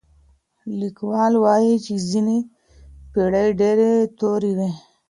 [0.81, 2.37] ليکوال وايي چي ځينې
[3.11, 3.89] پېړۍ ډېرې
[4.19, 4.69] تورې وې.